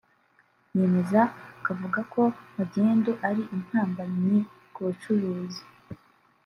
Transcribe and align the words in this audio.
yemeza 0.77 1.21
kavuga 1.65 1.99
ko 2.13 2.21
magendu 2.57 3.11
ari 3.27 3.43
intambamyi 3.55 4.37
ku 4.73 4.79
bucuruzi 4.85 5.63